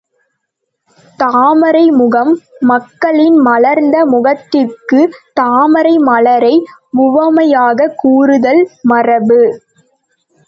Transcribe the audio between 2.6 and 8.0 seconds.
மக்களின் மலர்ந்த முகத்திற்குத் தாமரை மலரை உவமையாகக்